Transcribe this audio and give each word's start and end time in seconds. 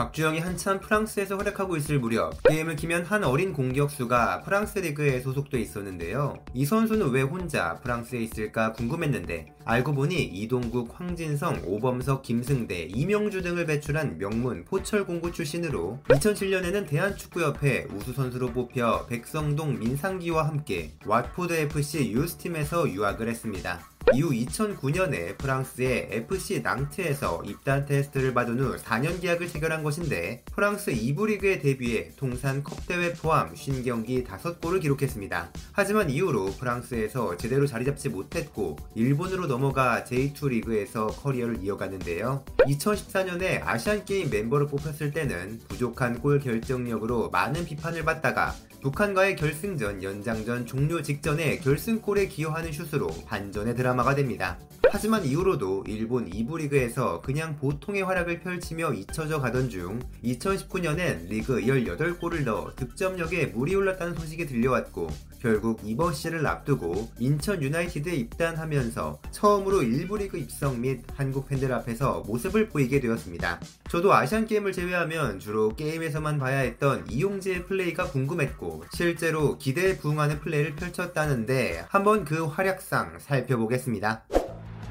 박주영이 0.00 0.38
한참 0.38 0.80
프랑스에서 0.80 1.36
활약하고 1.36 1.76
있을 1.76 1.98
무렵 1.98 2.32
게임을 2.44 2.76
키면 2.76 3.04
한 3.04 3.22
어린 3.22 3.52
공격수가 3.52 4.44
프랑스 4.46 4.78
리그에 4.78 5.20
소속돼 5.20 5.60
있었는데요. 5.60 6.38
이 6.54 6.64
선수는 6.64 7.10
왜 7.10 7.20
혼자 7.20 7.74
프랑스에 7.82 8.20
있을까 8.20 8.72
궁금했는데 8.72 9.52
알고 9.66 9.92
보니 9.92 10.22
이동국, 10.22 10.98
황진성, 10.98 11.64
오범석, 11.66 12.22
김승대, 12.22 12.84
이명주 12.94 13.42
등을 13.42 13.66
배출한 13.66 14.16
명문 14.16 14.64
포철공고 14.64 15.32
출신으로 15.32 15.98
2007년에는 16.08 16.88
대한축구협회 16.88 17.88
우수선수로 17.94 18.52
뽑혀 18.52 19.04
백성동 19.04 19.80
민상기와 19.80 20.48
함께 20.48 20.94
왓포드 21.04 21.52
FC 21.52 22.12
유스팀에서 22.12 22.88
유학을 22.88 23.28
했습니다. 23.28 23.80
이후 24.12 24.30
2009년에 24.30 25.38
프랑스의 25.38 26.08
FC 26.10 26.62
낭트에서 26.62 27.42
입단 27.44 27.86
테스트를 27.86 28.34
받은 28.34 28.58
후 28.58 28.76
4년 28.76 29.20
계약을 29.20 29.48
체결한 29.48 29.82
것인데 29.82 30.42
프랑스 30.52 30.92
2부 30.92 31.26
리그에 31.26 31.58
데뷔해 31.58 32.12
통산 32.16 32.64
컵대회 32.64 33.14
포함 33.14 33.54
50경기 33.54 34.26
5골을 34.26 34.80
기록했습니다. 34.80 35.50
하지만 35.72 36.10
이후로 36.10 36.46
프랑스에서 36.58 37.36
제대로 37.36 37.66
자리 37.66 37.84
잡지 37.84 38.08
못했고 38.08 38.76
일본으로 38.94 39.46
넘어가 39.46 40.04
J2 40.04 40.48
리그에서 40.48 41.06
커리어를 41.08 41.62
이어갔는데요. 41.62 42.44
2014년에 42.58 43.62
아시안게임 43.64 44.30
멤버로 44.30 44.66
뽑혔을 44.66 45.12
때는 45.12 45.60
부족한 45.68 46.20
골 46.20 46.40
결정력으로 46.40 47.30
많은 47.30 47.64
비판을 47.64 48.04
받다가 48.04 48.54
북한과의 48.82 49.36
결승전 49.36 50.02
연장전 50.02 50.64
종료 50.64 51.02
직전에 51.02 51.58
결승골에 51.58 52.28
기여하는 52.28 52.72
슛으로 52.72 53.08
반전의 53.26 53.74
드라마 53.74 53.99
가 54.02 54.14
됩니다. 54.14 54.58
하지만 54.92 55.24
이후로도 55.24 55.84
일본 55.86 56.28
2부 56.28 56.58
리그에서 56.58 57.20
그냥 57.20 57.56
보통의 57.56 58.02
활약을 58.02 58.40
펼치며 58.40 58.92
잊혀져 58.94 59.40
가던 59.40 59.70
중 59.70 60.00
2019년엔 60.24 61.28
리그 61.28 61.60
18골을 61.60 62.44
넣어 62.44 62.74
득점력에 62.74 63.46
물이 63.46 63.74
올랐다는 63.76 64.14
소식이 64.14 64.46
들려왔고 64.46 65.08
결국 65.40 65.80
이번 65.84 66.12
시즌을 66.12 66.46
앞두고 66.46 67.08
인천 67.18 67.62
유나이티드에 67.62 68.14
입단하면서 68.14 69.20
처음으로 69.30 69.80
1부 69.80 70.18
리그 70.18 70.38
입성 70.38 70.80
및 70.80 71.02
한국 71.14 71.48
팬들 71.48 71.72
앞에서 71.72 72.22
모습을 72.26 72.68
보이게 72.68 73.00
되었습니다. 73.00 73.60
저도 73.88 74.12
아시안 74.12 74.46
게임을 74.46 74.72
제외하면 74.72 75.40
주로 75.40 75.74
게임에서만 75.74 76.38
봐야 76.38 76.58
했던 76.58 77.04
이용재의 77.10 77.64
플레이가 77.66 78.04
궁금했고 78.10 78.84
실제로 78.92 79.56
기대에 79.58 79.96
부응하는 79.96 80.40
플레이를 80.40 80.76
펼쳤다는데 80.76 81.86
한번 81.88 82.24
그 82.24 82.44
활약상 82.44 83.18
살펴보겠습니다. 83.18 84.24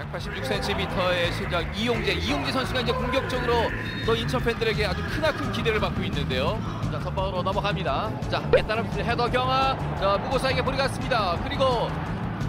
186cm의 0.00 1.32
신장 1.32 1.74
이용재 1.74 2.12
이용재 2.12 2.52
선수가 2.52 2.80
이제 2.80 2.92
공격적으로 2.92 3.70
또 4.06 4.14
인천 4.14 4.42
팬들에게 4.42 4.86
아주 4.86 5.02
크나큰 5.10 5.52
기대를 5.52 5.80
받고 5.80 6.02
있는데요. 6.04 6.58
자 6.90 7.00
선방으로 7.00 7.42
넘어갑니다. 7.42 8.10
자 8.30 8.38
함께 8.38 8.62
따라 8.62 8.82
붙는 8.82 9.04
헤더 9.04 9.30
경합. 9.30 9.76
자 9.98 10.18
무고사에게 10.18 10.62
볼이 10.62 10.76
갔습니다. 10.76 11.38
그리고 11.44 11.88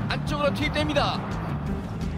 안쪽으로 0.09 0.53
투입됩니다. 0.53 1.19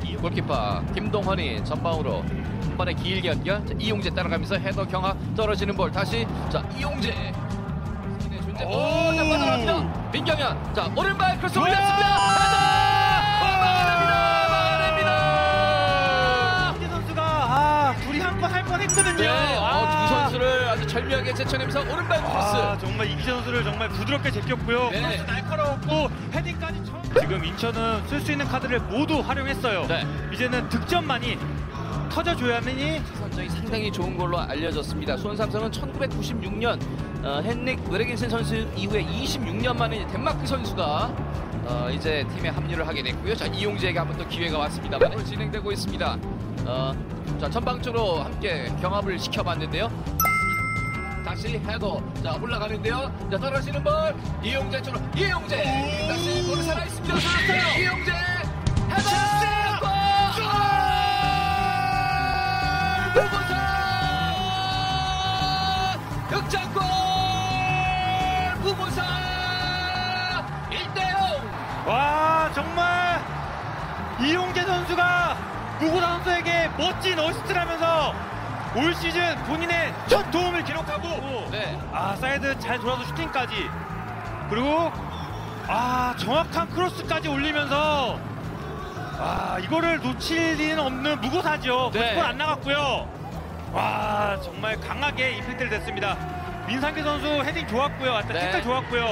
이 0.04 0.16
골키퍼 0.16 0.84
김동헌이 0.94 1.64
전방으로 1.66 2.22
한 2.22 2.78
번에 2.78 2.94
길게 2.94 3.30
연결. 3.30 3.66
자, 3.66 3.74
이용재 3.80 4.10
따라가면서 4.12 4.56
헤더 4.56 4.86
경합 4.88 5.16
떨어지는 5.36 5.76
볼 5.76 5.92
다시 5.92 6.28
자 6.50 6.64
이용재. 6.78 7.34
오, 8.64 9.14
자 9.14 9.24
빠져나갑니다. 9.24 10.12
민경현. 10.12 10.74
자 10.74 10.92
오른발 10.96 11.38
크로스 11.38 11.58
올렸습니다. 11.60 12.55
네, 19.18 19.28
어, 19.58 19.66
아. 19.66 20.08
두 20.08 20.14
선수를 20.14 20.68
아주 20.70 20.88
절묘하게 20.88 21.34
제쳐내면서 21.34 21.82
오른발 21.82 22.18
크로스. 22.22 22.56
아, 22.56 22.78
정말 22.78 23.10
이기재 23.10 23.32
선수를 23.32 23.64
정말 23.64 23.90
부드럽게 23.90 24.32
제꼈고요. 24.32 24.90
네. 24.92 25.02
크로스 25.02 25.22
날카로웠고 25.24 26.10
헤딩까지 26.34 26.84
처음. 26.86 27.02
지금 27.20 27.46
인천은 27.46 28.08
쓸 28.08 28.20
수 28.22 28.32
있는 28.32 28.46
카드를 28.48 28.80
모두 28.82 29.20
활용했어요. 29.20 29.88
네. 29.88 30.06
이제는 30.34 30.68
득점만이 30.70 31.38
터져줘야만이 32.10 33.02
선정이 33.20 33.50
상당히 33.50 33.92
좋은 33.92 34.18
걸로 34.18 34.40
알려졌습니다. 34.40 35.18
수원 35.18 35.36
삼성은 35.36 35.72
1996년 35.72 36.80
어, 37.24 37.42
헨릭 37.44 37.80
웨레긴센 37.90 38.30
선수 38.30 38.56
이후에 38.76 39.04
26년 39.04 39.76
만에 39.76 40.06
덴마크 40.08 40.46
선수가 40.48 41.16
어, 41.68 41.90
이제 41.92 42.26
팀에 42.36 42.50
합류를 42.50 42.88
하게 42.88 43.02
됐고요. 43.04 43.36
자 43.36 43.46
이용재에게 43.48 43.98
한번 44.00 44.18
또 44.18 44.28
기회가 44.30 44.60
왔습니다만 44.60 45.26
진행되고 45.26 45.72
있습니다. 45.72 46.18
어, 46.68 46.92
자 47.40 47.50
전방 47.50 47.82
쪽으로 47.82 48.24
함께 48.24 48.66
경합을 48.82 49.20
시켜봤는데요. 49.20 49.90
다시 51.24 51.58
헤더 51.58 52.02
자 52.24 52.34
올라가는데요. 52.42 53.12
자 53.32 53.38
떨어지는 53.38 53.84
볼 53.84 53.92
이용재 54.44 54.82
쪽으로 54.82 55.02
이용재 55.16 55.56
다시 56.08 56.44
볼을 56.48 56.64
살아 56.64 56.86
있습니다. 56.86 57.16
이용재 57.80 58.12
헤더 58.90 59.10
골! 59.80 59.90
무보사 63.14 63.54
극장골 66.30 66.84
무보사 68.64 69.02
1대0 70.72 71.88
와 71.88 72.52
정말 72.54 73.22
이용재 74.22 74.64
선수가 74.64 75.55
무고사 75.80 76.08
선수에게 76.14 76.70
멋진 76.78 77.20
어시스트를 77.20 77.62
하면서 77.62 78.14
올 78.76 78.94
시즌 78.96 79.36
본인의 79.46 79.94
첫 80.08 80.30
도움을 80.32 80.64
기록하고 80.64 81.50
네. 81.52 81.80
아 81.94 82.16
사이드 82.16 82.60
잘 82.60 82.80
돌아서 82.80 83.04
슈팅까지 83.06 83.70
그리고 84.50 84.92
아 85.68 86.14
정확한 86.18 86.70
크로스까지 86.70 87.28
올리면서 87.28 88.20
아 89.18 89.58
이거를 89.62 90.02
놓칠 90.02 90.56
리는 90.56 90.78
없는 90.80 91.22
무고사죠 91.22 91.92
네. 91.94 92.16
골안 92.16 92.38
나갔고요 92.38 93.10
와 93.74 94.38
정말 94.44 94.80
강하게 94.80 95.38
임팩트를 95.38 95.70
됐습니다 95.70 96.18
민상기 96.68 97.02
선수 97.02 97.28
헤딩 97.28 97.68
좋았고요 97.68 98.14
아까 98.14 98.28
네. 98.28 98.40
태클 98.40 98.64
좋았고요 98.64 99.06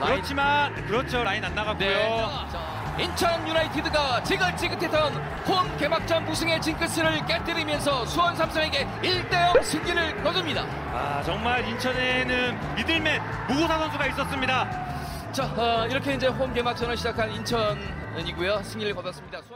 라인 0.00 0.14
그렇지만 0.14 0.74
그렇죠 0.86 1.24
라인 1.24 1.44
안 1.44 1.54
나갔고요 1.54 1.88
네. 1.88 2.81
자, 2.92 2.98
인천 2.98 3.48
유나이티드가 3.48 4.22
지긋지긋했던 4.22 5.14
홈 5.46 5.76
개막전 5.78 6.24
무승의 6.26 6.60
징크스를 6.60 7.24
깨뜨리면서 7.26 8.04
수원 8.06 8.36
삼성에게 8.36 8.86
1대0 9.02 9.62
승리를 9.62 10.22
거둡니다. 10.22 10.62
아 10.92 11.22
정말 11.24 11.66
인천에는 11.68 12.74
미들맨 12.76 13.22
무고사 13.48 13.78
선수가 13.78 14.06
있었습니다 14.08 14.68
자, 15.32 15.44
어, 15.56 15.86
이렇게 15.86 16.14
이제 16.14 16.26
홈 16.26 16.52
개막전을 16.52 16.96
시작한 16.96 17.32
인천이고요. 17.32 18.62
승리를 18.62 18.94
거뒀습니다. 18.94 19.38
수원... 19.38 19.50